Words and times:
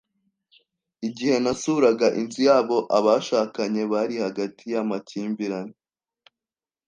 Igihe 1.07 1.35
nasuraga 1.43 2.07
inzu 2.19 2.41
yabo, 2.49 2.77
abashakanye 2.97 3.81
bari 3.93 4.15
hagati 4.25 4.63
yamakimbirane. 4.73 5.77